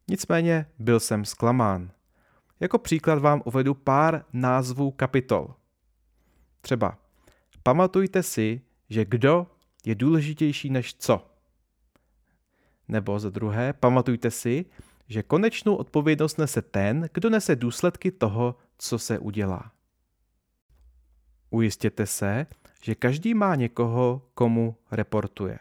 Nicméně 0.09 0.67
byl 0.79 1.01
jsem 1.01 1.25
zklamán. 1.25 1.91
Jako 2.61 2.79
příklad 2.79 3.19
vám 3.19 3.43
uvedu 3.45 3.75
pár 3.75 4.25
názvů 4.33 4.91
kapitol. 4.91 5.55
Třeba 6.61 6.99
pamatujte 7.63 8.23
si, 8.23 8.61
že 8.91 9.05
kdo 9.05 9.47
je 9.85 9.95
důležitější 9.95 10.71
než 10.71 10.95
co. 10.95 11.27
Nebo 12.89 13.19
za 13.19 13.31
druhé, 13.31 13.73
pamatujte 13.73 14.31
si, 14.31 14.65
že 15.09 15.23
konečnou 15.23 15.75
odpovědnost 15.75 16.39
nese 16.39 16.63
ten, 16.63 17.09
kdo 17.15 17.31
nese 17.31 17.57
důsledky 17.57 18.11
toho, 18.11 18.57
co 18.79 18.99
se 18.99 19.19
udělá. 19.19 19.73
Ujistěte 21.51 22.07
se, 22.07 22.47
že 22.83 22.95
každý 22.95 23.35
má 23.35 23.55
někoho, 23.55 24.23
komu 24.35 24.77
reportuje. 24.91 25.59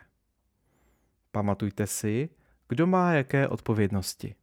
Pamatujte 1.31 1.87
si, 1.87 2.29
kdo 2.67 2.87
má 2.87 3.13
jaké 3.13 3.47
odpovědnosti. 3.47 4.35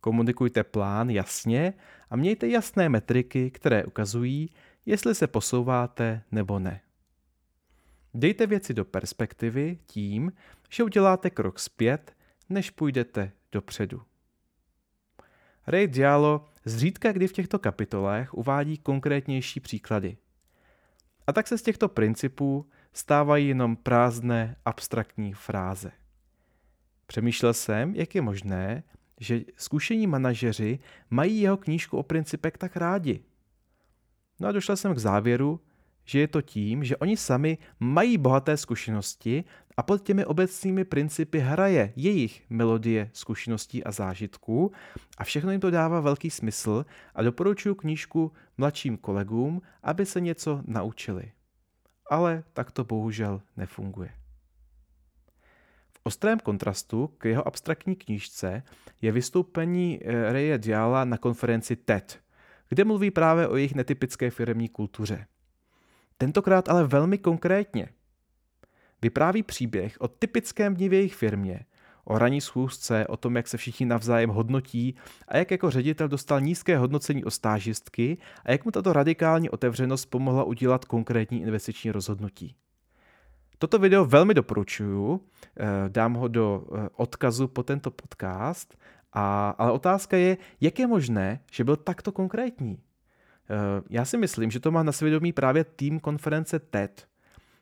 Komunikujte 0.00 0.64
plán 0.64 1.10
jasně 1.10 1.74
a 2.10 2.16
mějte 2.16 2.48
jasné 2.48 2.88
metriky, 2.88 3.50
které 3.50 3.84
ukazují, 3.84 4.50
jestli 4.86 5.14
se 5.14 5.26
posouváte 5.26 6.22
nebo 6.32 6.58
ne. 6.58 6.80
Dejte 8.14 8.46
věci 8.46 8.74
do 8.74 8.84
perspektivy 8.84 9.78
tím, 9.86 10.32
že 10.70 10.84
uděláte 10.84 11.30
krok 11.30 11.58
zpět, 11.58 12.16
než 12.48 12.70
půjdete 12.70 13.32
dopředu. 13.52 14.02
Ray 15.66 15.86
Diallo 15.88 16.48
zřídka 16.64 17.12
kdy 17.12 17.28
v 17.28 17.32
těchto 17.32 17.58
kapitolách 17.58 18.34
uvádí 18.34 18.78
konkrétnější 18.78 19.60
příklady. 19.60 20.16
A 21.28 21.32
tak 21.32 21.48
se 21.48 21.58
z 21.58 21.62
těchto 21.62 21.88
principů 21.88 22.66
stávají 22.92 23.48
jenom 23.48 23.76
prázdné 23.76 24.56
abstraktní 24.64 25.32
fráze. 25.34 25.92
Přemýšlel 27.06 27.54
jsem, 27.54 27.94
jak 27.94 28.14
je 28.14 28.22
možné, 28.22 28.82
že 29.20 29.40
zkušení 29.56 30.06
manažeři 30.06 30.78
mají 31.10 31.40
jeho 31.40 31.56
knížku 31.56 31.98
o 31.98 32.02
principech 32.02 32.58
tak 32.58 32.76
rádi. 32.76 33.20
No 34.40 34.48
a 34.48 34.52
došel 34.52 34.76
jsem 34.76 34.94
k 34.94 34.98
závěru, 34.98 35.60
že 36.08 36.20
je 36.20 36.28
to 36.28 36.42
tím, 36.42 36.84
že 36.84 36.96
oni 36.96 37.16
sami 37.16 37.58
mají 37.80 38.18
bohaté 38.18 38.56
zkušenosti 38.56 39.44
a 39.76 39.82
pod 39.82 40.02
těmi 40.02 40.24
obecnými 40.24 40.84
principy 40.84 41.38
hraje 41.38 41.92
jejich 41.96 42.44
melodie 42.50 43.10
zkušeností 43.12 43.84
a 43.84 43.92
zážitků 43.92 44.72
a 45.18 45.24
všechno 45.24 45.50
jim 45.50 45.60
to 45.60 45.70
dává 45.70 46.00
velký 46.00 46.30
smysl 46.30 46.86
a 47.14 47.22
doporučuji 47.22 47.74
knížku 47.74 48.32
mladším 48.58 48.96
kolegům, 48.96 49.62
aby 49.82 50.06
se 50.06 50.20
něco 50.20 50.62
naučili. 50.66 51.32
Ale 52.10 52.44
tak 52.52 52.70
to 52.70 52.84
bohužel 52.84 53.42
nefunguje. 53.56 54.10
V 55.90 56.00
ostrém 56.02 56.38
kontrastu 56.38 57.06
k 57.06 57.24
jeho 57.24 57.48
abstraktní 57.48 57.96
knížce 57.96 58.62
je 59.02 59.12
vystoupení 59.12 60.00
eh, 60.02 60.32
Reje 60.32 60.58
Diala 60.58 61.04
na 61.04 61.18
konferenci 61.18 61.76
TED, 61.76 62.20
kde 62.68 62.84
mluví 62.84 63.10
právě 63.10 63.48
o 63.48 63.56
jejich 63.56 63.74
netypické 63.74 64.30
firmní 64.30 64.68
kultuře. 64.68 65.26
Tentokrát 66.18 66.68
ale 66.68 66.84
velmi 66.86 67.18
konkrétně. 67.18 67.88
Vypráví 69.02 69.42
příběh 69.42 69.96
o 70.00 70.08
typickém 70.08 70.74
dni 70.74 70.88
v 70.88 70.92
jejich 70.92 71.14
firmě, 71.14 71.64
o 72.04 72.18
ranní 72.18 72.40
schůzce, 72.40 73.06
o 73.06 73.16
tom, 73.16 73.36
jak 73.36 73.48
se 73.48 73.56
všichni 73.56 73.86
navzájem 73.86 74.30
hodnotí 74.30 74.94
a 75.28 75.36
jak 75.36 75.50
jako 75.50 75.70
ředitel 75.70 76.08
dostal 76.08 76.40
nízké 76.40 76.78
hodnocení 76.78 77.24
o 77.24 77.30
stážistky 77.30 78.18
a 78.44 78.52
jak 78.52 78.64
mu 78.64 78.70
tato 78.70 78.92
radikální 78.92 79.50
otevřenost 79.50 80.06
pomohla 80.06 80.44
udělat 80.44 80.84
konkrétní 80.84 81.42
investiční 81.42 81.90
rozhodnutí. 81.90 82.56
Toto 83.58 83.78
video 83.78 84.04
velmi 84.04 84.34
doporučuju, 84.34 85.20
eh, 85.56 85.64
dám 85.88 86.14
ho 86.14 86.28
do 86.28 86.66
eh, 86.74 86.88
odkazu 86.96 87.48
po 87.48 87.62
tento 87.62 87.90
podcast, 87.90 88.78
a, 89.12 89.50
ale 89.58 89.72
otázka 89.72 90.16
je, 90.16 90.36
jak 90.60 90.78
je 90.78 90.86
možné, 90.86 91.40
že 91.52 91.64
byl 91.64 91.76
takto 91.76 92.12
konkrétní. 92.12 92.78
Eh, 93.50 93.82
já 93.90 94.04
si 94.04 94.18
myslím, 94.18 94.50
že 94.50 94.60
to 94.60 94.70
má 94.70 94.82
na 94.82 94.92
svědomí 94.92 95.32
právě 95.32 95.64
tým 95.64 96.00
konference 96.00 96.58
TED. 96.58 97.08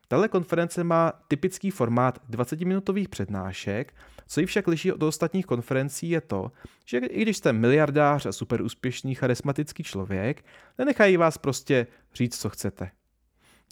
Tahle 0.08 0.28
konference 0.28 0.84
má 0.84 1.12
typický 1.28 1.70
formát 1.70 2.18
20-minutových 2.30 3.08
přednášek, 3.08 3.94
co 4.26 4.40
ji 4.40 4.46
však 4.46 4.66
liší 4.66 4.92
od 4.92 5.02
ostatních 5.02 5.46
konferencí 5.46 6.10
je 6.10 6.20
to, 6.20 6.52
že 6.84 6.98
i 6.98 7.22
když 7.22 7.36
jste 7.36 7.52
miliardář 7.52 8.26
a 8.26 8.32
super 8.32 8.62
úspěšný 8.62 9.14
charismatický 9.14 9.82
člověk, 9.82 10.44
nenechají 10.78 11.16
vás 11.16 11.38
prostě 11.38 11.86
říct, 12.14 12.40
co 12.40 12.48
chcete. 12.48 12.90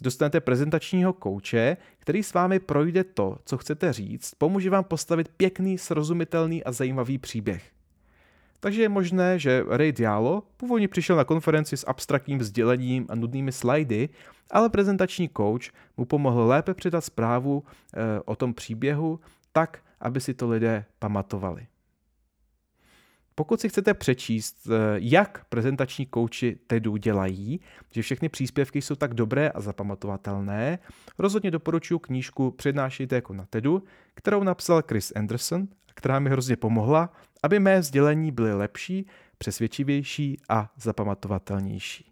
Dostanete 0.03 0.39
prezentačního 0.41 1.13
kouče, 1.13 1.77
který 1.99 2.23
s 2.23 2.33
vámi 2.33 2.59
projde 2.59 3.03
to, 3.03 3.37
co 3.45 3.57
chcete 3.57 3.93
říct, 3.93 4.33
pomůže 4.37 4.69
vám 4.69 4.83
postavit 4.83 5.29
pěkný, 5.37 5.77
srozumitelný 5.77 6.63
a 6.63 6.71
zajímavý 6.71 7.17
příběh. 7.17 7.74
Takže 8.59 8.81
je 8.81 8.89
možné, 8.89 9.39
že 9.39 9.63
Ray 9.67 9.91
Diallo 9.91 10.43
původně 10.57 10.87
přišel 10.87 11.15
na 11.15 11.23
konferenci 11.23 11.77
s 11.77 11.87
abstraktním 11.87 12.41
sdělením 12.41 13.05
a 13.09 13.15
nudnými 13.15 13.51
slajdy, 13.51 14.09
ale 14.51 14.69
prezentační 14.69 15.29
coach 15.37 15.63
mu 15.97 16.05
pomohl 16.05 16.45
lépe 16.45 16.73
předat 16.73 17.05
zprávu 17.05 17.63
e, 17.63 18.21
o 18.25 18.35
tom 18.35 18.53
příběhu 18.53 19.19
tak, 19.51 19.79
aby 19.99 20.21
si 20.21 20.33
to 20.33 20.49
lidé 20.49 20.85
pamatovali. 20.99 21.67
Pokud 23.35 23.61
si 23.61 23.69
chcete 23.69 23.93
přečíst, 23.93 24.67
eh, 24.67 24.71
jak 24.95 25.45
prezentační 25.49 26.05
kouči 26.05 26.59
TEDu 26.67 26.97
dělají, 26.97 27.59
že 27.91 28.01
všechny 28.01 28.29
příspěvky 28.29 28.81
jsou 28.81 28.95
tak 28.95 29.13
dobré 29.13 29.49
a 29.49 29.61
zapamatovatelné, 29.61 30.79
rozhodně 31.17 31.51
doporučuji 31.51 31.99
knížku 31.99 32.51
Přednášejte 32.51 33.15
jako 33.15 33.33
na 33.33 33.45
TEDu, 33.45 33.83
kterou 34.13 34.43
napsal 34.43 34.83
Chris 34.89 35.13
Anderson, 35.15 35.67
která 35.95 36.19
mi 36.19 36.29
hrozně 36.29 36.55
pomohla, 36.55 37.13
aby 37.43 37.59
mé 37.59 37.83
sdělení 37.83 38.31
byly 38.31 38.53
lepší, 38.53 39.07
přesvědčivější 39.37 40.37
a 40.49 40.71
zapamatovatelnější. 40.77 42.11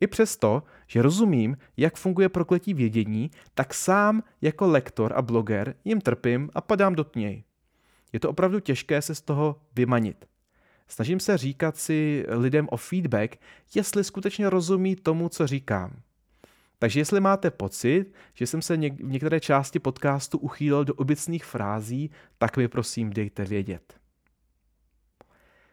I 0.00 0.06
přesto, 0.06 0.62
že 0.86 1.02
rozumím, 1.02 1.56
jak 1.76 1.96
funguje 1.96 2.28
prokletí 2.28 2.74
vědění, 2.74 3.30
tak 3.54 3.74
sám 3.74 4.22
jako 4.42 4.66
lektor 4.66 5.12
a 5.16 5.22
bloger 5.22 5.74
jim 5.84 6.00
trpím 6.00 6.50
a 6.54 6.60
padám 6.60 6.94
do 6.94 7.04
tněj. 7.04 7.44
Je 8.12 8.20
to 8.20 8.30
opravdu 8.30 8.60
těžké 8.60 9.02
se 9.02 9.14
z 9.14 9.20
toho 9.20 9.60
vymanit. 9.76 10.24
Snažím 10.88 11.20
se 11.20 11.38
říkat 11.38 11.76
si 11.76 12.24
lidem 12.28 12.68
o 12.70 12.76
feedback, 12.76 13.36
jestli 13.74 14.04
skutečně 14.04 14.50
rozumí 14.50 14.96
tomu, 14.96 15.28
co 15.28 15.46
říkám. 15.46 16.02
Takže 16.78 17.00
jestli 17.00 17.20
máte 17.20 17.50
pocit, 17.50 18.12
že 18.34 18.46
jsem 18.46 18.62
se 18.62 18.76
něk- 18.76 19.06
v 19.06 19.10
některé 19.10 19.40
části 19.40 19.78
podcastu 19.78 20.38
uchýlil 20.38 20.84
do 20.84 20.94
obecných 20.94 21.44
frází, 21.44 22.10
tak 22.38 22.56
mi 22.56 22.68
prosím 22.68 23.10
dejte 23.10 23.44
vědět. 23.44 24.00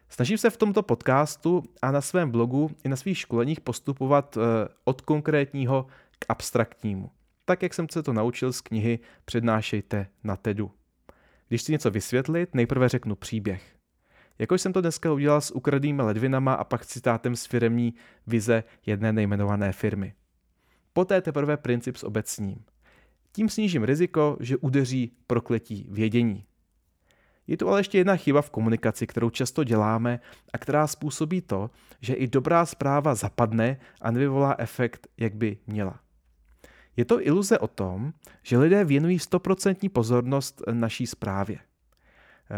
Snažím 0.08 0.38
se 0.38 0.50
v 0.50 0.56
tomto 0.56 0.82
podcastu 0.82 1.62
a 1.82 1.90
na 1.90 2.00
svém 2.00 2.30
blogu 2.30 2.70
i 2.84 2.88
na 2.88 2.96
svých 2.96 3.18
školeních 3.18 3.60
postupovat 3.60 4.36
eh, 4.36 4.68
od 4.84 5.00
konkrétního 5.00 5.86
k 6.18 6.26
abstraktnímu. 6.28 7.10
Tak, 7.44 7.62
jak 7.62 7.74
jsem 7.74 7.88
se 7.88 8.02
to 8.02 8.12
naučil 8.12 8.52
z 8.52 8.60
knihy 8.60 8.98
Přednášejte 9.24 10.06
na 10.24 10.36
TEDu. 10.36 10.77
Když 11.48 11.60
chci 11.60 11.72
něco 11.72 11.90
vysvětlit, 11.90 12.54
nejprve 12.54 12.88
řeknu 12.88 13.14
příběh. 13.16 13.78
Jako 14.38 14.54
jsem 14.54 14.72
to 14.72 14.80
dneska 14.80 15.12
udělal 15.12 15.40
s 15.40 15.54
ukradnými 15.54 16.02
ledvinama 16.02 16.54
a 16.54 16.64
pak 16.64 16.86
citátem 16.86 17.36
z 17.36 17.46
firemní 17.46 17.94
vize 18.26 18.64
jedné 18.86 19.12
nejmenované 19.12 19.72
firmy. 19.72 20.14
Poté 20.92 21.20
teprve 21.20 21.56
princip 21.56 21.96
s 21.96 22.04
obecním. 22.04 22.64
Tím 23.32 23.48
snížím 23.48 23.84
riziko, 23.84 24.36
že 24.40 24.56
udeří 24.56 25.12
prokletí 25.26 25.86
vědění. 25.90 26.44
Je 27.46 27.56
tu 27.56 27.68
ale 27.68 27.80
ještě 27.80 27.98
jedna 27.98 28.16
chyba 28.16 28.42
v 28.42 28.50
komunikaci, 28.50 29.06
kterou 29.06 29.30
často 29.30 29.64
děláme 29.64 30.20
a 30.52 30.58
která 30.58 30.86
způsobí 30.86 31.40
to, 31.40 31.70
že 32.00 32.14
i 32.14 32.26
dobrá 32.26 32.66
zpráva 32.66 33.14
zapadne 33.14 33.78
a 34.00 34.10
nevyvolá 34.10 34.54
efekt, 34.58 35.06
jak 35.16 35.34
by 35.34 35.58
měla. 35.66 36.00
Je 36.98 37.04
to 37.04 37.26
iluze 37.26 37.58
o 37.58 37.68
tom, 37.68 38.12
že 38.42 38.58
lidé 38.58 38.84
věnují 38.84 39.18
100% 39.18 39.90
pozornost 39.90 40.62
naší 40.72 41.06
zprávě. 41.06 41.58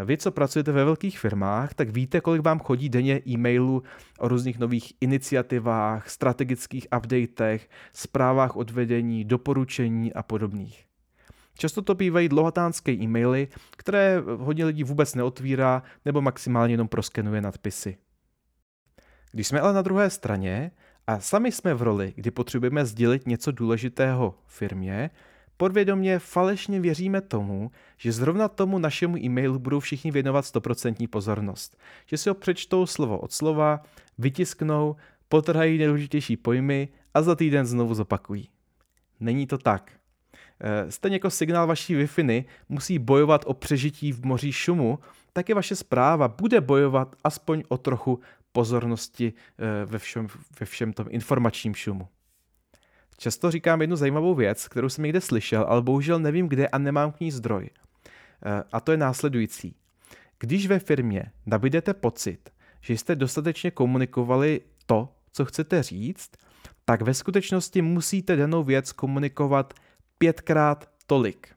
Vy, 0.05 0.17
co 0.17 0.31
pracujete 0.31 0.73
ve 0.73 0.85
velkých 0.85 1.19
firmách, 1.19 1.75
tak 1.75 1.89
víte, 1.91 2.21
kolik 2.21 2.43
vám 2.43 2.59
chodí 2.59 2.89
denně 2.89 3.21
e-mailů 3.29 3.83
o 4.19 4.29
různých 4.29 4.59
nových 4.59 4.93
iniciativách, 5.01 6.11
strategických 6.11 6.87
updatech, 6.97 7.69
zprávách 7.93 8.57
od 8.57 8.71
vedení, 8.71 9.25
doporučení 9.25 10.13
a 10.13 10.23
podobných. 10.23 10.85
Často 11.59 11.83
to 11.83 11.95
bývají 11.95 12.29
dlouhatánské 12.29 12.93
e-maily, 12.93 13.49
které 13.77 14.23
hodně 14.39 14.65
lidí 14.65 14.85
vůbec 14.85 15.15
neotvírá 15.15 15.83
nebo 16.05 16.21
maximálně 16.21 16.75
jenom 16.75 16.89
proskenuje 16.89 17.41
nadpisy. 17.41 17.97
Když 19.33 19.47
jsme 19.47 19.61
ale 19.61 19.73
na 19.73 19.83
druhé 19.83 20.11
straně 20.11 20.71
a 21.11 21.21
sami 21.21 21.53
jsme 21.53 21.75
v 21.75 21.83
roli, 21.83 22.13
kdy 22.17 22.31
potřebujeme 22.31 22.87
sdělit 22.87 23.27
něco 23.27 23.53
důležitého 23.53 24.35
firmě, 24.47 25.11
podvědomě 25.57 26.19
falešně 26.19 26.81
věříme 26.81 27.21
tomu, 27.21 27.71
že 27.97 28.13
zrovna 28.13 28.49
tomu 28.49 28.79
našemu 28.79 29.17
e-mailu 29.17 29.59
budou 29.59 29.81
všichni 29.81 30.11
věnovat 30.11 30.45
100% 30.45 31.09
pozornost. 31.09 31.79
Že 32.07 32.17
si 32.17 32.29
ho 32.29 32.35
přečtou 32.35 32.87
slovo 32.87 33.19
od 33.19 33.33
slova, 33.33 33.83
vytisknou, 34.19 34.97
potrhají 35.29 35.79
nejdůležitější 35.79 36.37
pojmy 36.37 36.89
a 37.15 37.23
za 37.23 37.35
týden 37.35 37.67
znovu 37.67 37.95
zopakují. 37.95 38.49
Není 39.21 39.47
to 39.47 39.59
tak. 39.59 39.93
Eh, 40.61 40.91
stejně 40.91 41.17
jako 41.17 41.31
signál 41.31 41.67
vaší 41.67 41.95
wi 41.95 42.45
musí 42.69 42.99
bojovat 42.99 43.45
o 43.47 43.55
přežití 43.55 44.13
v 44.13 44.25
moří 44.25 44.53
šumu, 44.53 44.99
tak 45.33 45.51
i 45.51 45.55
vaše 45.55 45.77
zpráva 45.77 46.29
bude 46.29 46.61
bojovat 46.61 47.17
aspoň 47.25 47.63
o 47.69 47.79
trochu 47.79 48.21
pozornosti 48.53 49.33
eh, 49.33 49.87
ve 49.87 49.99
všem, 49.99 50.29
ve 50.61 50.67
všem 50.67 50.93
tom 50.93 51.07
informačním 51.11 51.75
šumu. 51.75 52.09
Často 53.19 53.51
říkám 53.51 53.81
jednu 53.81 53.97
zajímavou 53.97 54.35
věc, 54.35 54.69
kterou 54.69 54.89
jsem 54.89 55.05
někde 55.05 55.21
slyšel, 55.21 55.65
ale 55.69 55.83
bohužel 55.83 56.19
nevím 56.19 56.49
kde 56.49 56.69
a 56.69 56.79
nemám 56.79 57.13
k 57.13 57.21
ní 57.21 57.31
zdroj. 57.31 57.71
Eh, 58.45 58.63
a 58.73 58.81
to 58.81 58.93
je 58.93 58.99
následující. 58.99 59.77
Když 60.39 60.67
ve 60.67 60.79
firmě 60.79 61.33
nabídete 61.47 61.95
pocit, 61.95 62.51
že 62.81 62.95
jste 62.95 63.17
dostatečně 63.17 63.71
komunikovali 63.71 64.61
to, 64.87 65.09
co 65.33 65.45
chcete 65.45 65.83
říct, 65.83 66.31
tak 66.85 67.03
ve 67.03 67.15
skutečnosti 67.15 67.83
musíte 67.83 68.37
danou 68.37 68.65
věc 68.65 68.93
komunikovat 68.93 69.75
pětkrát 70.19 70.91
tolik. 71.07 71.49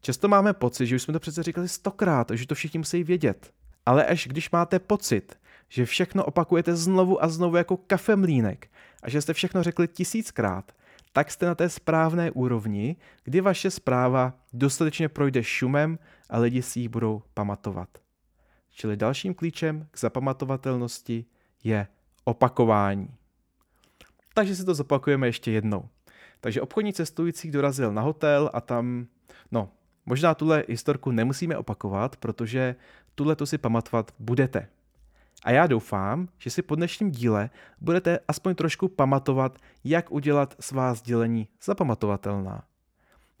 Často 0.00 0.28
máme 0.28 0.52
pocit, 0.52 0.86
že 0.86 0.96
už 0.96 1.02
jsme 1.02 1.12
to 1.12 1.20
přece 1.20 1.42
říkali 1.42 1.68
stokrát, 1.68 2.30
že 2.34 2.46
to 2.46 2.54
všichni 2.54 2.78
musí 2.78 3.04
vědět. 3.04 3.52
Ale 3.86 4.06
až 4.06 4.26
když 4.26 4.50
máte 4.50 4.78
pocit, 4.78 5.38
že 5.68 5.86
všechno 5.86 6.24
opakujete 6.24 6.76
znovu 6.76 7.24
a 7.24 7.28
znovu 7.28 7.56
jako 7.56 7.76
kafemlínek 7.76 8.70
a 9.02 9.10
že 9.10 9.22
jste 9.22 9.32
všechno 9.32 9.62
řekli 9.62 9.88
tisíckrát, 9.88 10.72
tak 11.12 11.30
jste 11.30 11.46
na 11.46 11.54
té 11.54 11.68
správné 11.68 12.30
úrovni, 12.30 12.96
kdy 13.24 13.40
vaše 13.40 13.70
zpráva 13.70 14.32
dostatečně 14.52 15.08
projde 15.08 15.44
šumem 15.44 15.98
a 16.30 16.38
lidi 16.38 16.62
si 16.62 16.80
ji 16.80 16.88
budou 16.88 17.22
pamatovat. 17.34 17.88
Čili 18.70 18.96
dalším 18.96 19.34
klíčem 19.34 19.86
k 19.90 19.98
zapamatovatelnosti 19.98 21.24
je 21.64 21.86
opakování. 22.24 23.08
Takže 24.34 24.56
si 24.56 24.64
to 24.64 24.74
zopakujeme 24.74 25.26
ještě 25.26 25.50
jednou. 25.50 25.88
Takže 26.40 26.60
obchodní 26.60 26.92
cestující 26.92 27.50
dorazil 27.50 27.92
na 27.92 28.02
hotel 28.02 28.50
a 28.54 28.60
tam, 28.60 29.06
no, 29.50 29.70
možná 30.06 30.34
tuhle 30.34 30.64
historku 30.68 31.10
nemusíme 31.10 31.56
opakovat, 31.56 32.16
protože 32.16 32.76
tuhle 33.14 33.36
to 33.36 33.46
si 33.46 33.58
pamatovat 33.58 34.14
budete. 34.18 34.68
A 35.42 35.50
já 35.50 35.66
doufám, 35.66 36.28
že 36.38 36.50
si 36.50 36.62
po 36.62 36.74
dnešním 36.74 37.10
díle 37.10 37.50
budete 37.80 38.18
aspoň 38.28 38.54
trošku 38.54 38.88
pamatovat, 38.88 39.58
jak 39.84 40.12
udělat 40.12 40.54
svá 40.60 40.94
sdělení 40.94 41.48
zapamatovatelná. 41.64 42.62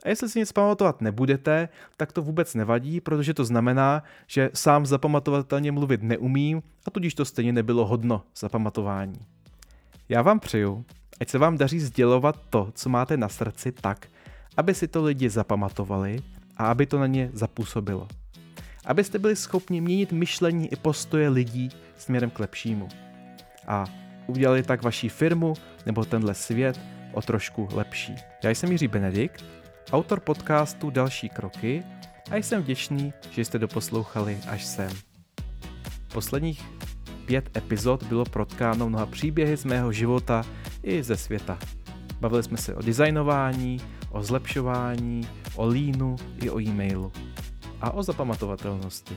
A 0.04 0.08
jestli 0.08 0.28
si 0.28 0.38
nic 0.38 0.52
pamatovat 0.52 1.00
nebudete, 1.00 1.68
tak 1.96 2.12
to 2.12 2.22
vůbec 2.22 2.54
nevadí, 2.54 3.00
protože 3.00 3.34
to 3.34 3.44
znamená, 3.44 4.02
že 4.26 4.50
sám 4.54 4.86
zapamatovatelně 4.86 5.72
mluvit 5.72 6.02
neumím 6.02 6.62
a 6.86 6.90
tudíž 6.90 7.14
to 7.14 7.24
stejně 7.24 7.52
nebylo 7.52 7.86
hodno 7.86 8.22
zapamatování. 8.36 9.18
Já 10.08 10.22
vám 10.22 10.40
přeju, 10.40 10.84
ať 11.20 11.28
se 11.28 11.38
vám 11.38 11.58
daří 11.58 11.80
sdělovat 11.80 12.36
to, 12.50 12.70
co 12.74 12.88
máte 12.88 13.16
na 13.16 13.28
srdci 13.28 13.72
tak, 13.72 14.06
aby 14.56 14.74
si 14.74 14.88
to 14.88 15.02
lidi 15.02 15.30
zapamatovali 15.30 16.22
a 16.56 16.66
aby 16.66 16.86
to 16.86 16.98
na 16.98 17.06
ně 17.06 17.30
zapůsobilo. 17.32 18.08
Abyste 18.86 19.18
byli 19.18 19.36
schopni 19.36 19.80
měnit 19.80 20.12
myšlení 20.12 20.72
i 20.72 20.76
postoje 20.76 21.28
lidí 21.28 21.70
směrem 22.04 22.30
k 22.30 22.40
lepšímu. 22.40 22.88
A 23.66 23.84
udělali 24.26 24.62
tak 24.62 24.82
vaši 24.82 25.08
firmu 25.08 25.54
nebo 25.86 26.04
tenhle 26.04 26.34
svět 26.34 26.80
o 27.12 27.22
trošku 27.22 27.68
lepší. 27.72 28.14
Já 28.42 28.50
jsem 28.50 28.72
Jiří 28.72 28.88
Benedikt, 28.88 29.44
autor 29.92 30.20
podcastu 30.20 30.90
Další 30.90 31.28
kroky 31.28 31.84
a 32.30 32.36
jsem 32.36 32.62
vděčný, 32.62 33.12
že 33.30 33.44
jste 33.44 33.58
doposlouchali 33.58 34.38
až 34.48 34.64
sem. 34.64 34.90
Posledních 36.12 36.62
pět 37.26 37.56
epizod 37.56 38.02
bylo 38.02 38.24
protkáno 38.24 38.88
mnoha 38.88 39.06
příběhy 39.06 39.56
z 39.56 39.64
mého 39.64 39.92
života 39.92 40.44
i 40.82 41.02
ze 41.02 41.16
světa. 41.16 41.58
Bavili 42.20 42.42
jsme 42.42 42.56
se 42.56 42.74
o 42.74 42.82
designování, 42.82 43.80
o 44.10 44.22
zlepšování, 44.22 45.28
o 45.54 45.66
línu 45.66 46.16
i 46.42 46.50
o 46.50 46.60
e-mailu. 46.60 47.12
A 47.80 47.90
o 47.90 48.02
zapamatovatelnosti. 48.02 49.16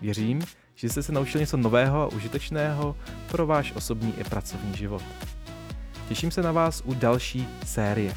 Věřím, 0.00 0.42
že 0.74 0.88
jste 0.88 1.02
se 1.02 1.12
naučili 1.12 1.42
něco 1.42 1.56
nového 1.56 2.02
a 2.02 2.06
užitečného 2.06 2.96
pro 3.28 3.46
váš 3.46 3.72
osobní 3.72 4.14
i 4.18 4.24
pracovní 4.24 4.76
život. 4.76 5.02
Těším 6.08 6.30
se 6.30 6.42
na 6.42 6.52
vás 6.52 6.82
u 6.84 6.94
další 6.94 7.48
série. 7.66 8.14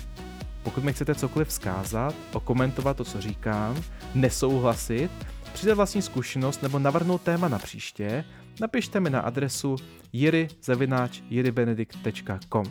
Pokud 0.63 0.83
mi 0.83 0.93
chcete 0.93 1.15
cokoliv 1.15 1.47
vzkázat, 1.47 2.15
okomentovat 2.33 2.97
to, 2.97 3.03
co 3.03 3.21
říkám, 3.21 3.83
nesouhlasit, 4.15 5.11
přidat 5.53 5.75
vlastní 5.75 6.01
zkušenost 6.01 6.63
nebo 6.63 6.79
navrhnout 6.79 7.21
téma 7.21 7.47
na 7.47 7.59
příště, 7.59 8.25
napište 8.61 8.99
mi 8.99 9.09
na 9.09 9.19
adresu 9.19 9.75
jirizavináč.jiribenedikt.com 10.13 12.65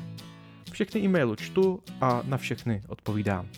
Všechny 0.72 1.00
e-maily 1.00 1.36
čtu 1.36 1.82
a 2.00 2.22
na 2.24 2.36
všechny 2.36 2.82
odpovídám. 2.88 3.48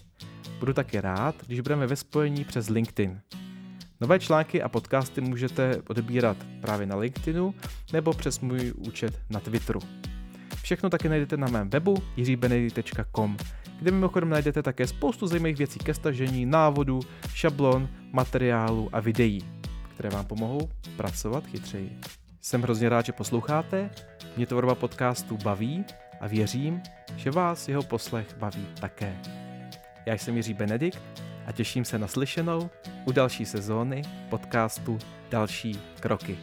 Budu 0.58 0.72
taky 0.72 1.00
rád, 1.00 1.34
když 1.46 1.60
budeme 1.60 1.86
ve 1.86 1.96
spojení 1.96 2.44
přes 2.44 2.68
LinkedIn. 2.68 3.20
Nové 4.00 4.18
články 4.18 4.62
a 4.62 4.68
podcasty 4.68 5.20
můžete 5.20 5.82
odebírat 5.88 6.36
právě 6.60 6.86
na 6.86 6.96
LinkedInu 6.96 7.54
nebo 7.92 8.12
přes 8.12 8.40
můj 8.40 8.72
účet 8.76 9.20
na 9.30 9.40
Twitteru. 9.40 9.80
Všechno 10.62 10.90
taky 10.90 11.08
najdete 11.08 11.36
na 11.36 11.48
mém 11.48 11.70
webu 11.70 11.96
jiřibenedikt.com, 12.16 13.36
kde 13.80 13.90
mimochodem 13.90 14.28
najdete 14.28 14.62
také 14.62 14.86
spoustu 14.86 15.26
zajímavých 15.26 15.56
věcí 15.56 15.78
ke 15.78 15.94
stažení, 15.94 16.46
návodů, 16.46 17.00
šablon, 17.34 17.88
materiálu 18.12 18.88
a 18.92 19.00
videí, 19.00 19.44
které 19.94 20.10
vám 20.10 20.24
pomohou 20.24 20.70
pracovat 20.96 21.46
chytřeji. 21.46 21.98
Jsem 22.40 22.62
hrozně 22.62 22.88
rád, 22.88 23.06
že 23.06 23.12
posloucháte, 23.12 23.90
mě 24.36 24.46
tvorba 24.46 24.74
podcastu 24.74 25.38
baví 25.44 25.84
a 26.20 26.26
věřím, 26.26 26.82
že 27.16 27.30
vás 27.30 27.68
jeho 27.68 27.82
poslech 27.82 28.36
baví 28.38 28.66
také. 28.80 29.16
Já 30.06 30.14
jsem 30.14 30.36
Jiří 30.36 30.54
Benedikt 30.54 31.23
a 31.46 31.52
těším 31.52 31.84
se 31.84 31.98
na 31.98 32.06
slyšenou 32.06 32.70
u 33.04 33.12
další 33.12 33.46
sezóny 33.46 34.02
podcastu 34.30 34.98
Další 35.30 35.80
kroky. 36.00 36.38